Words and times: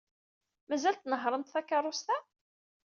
Mazal 0.69 0.95
tnehhṛemt 0.97 1.51
takeṛṛust-a? 1.53 2.17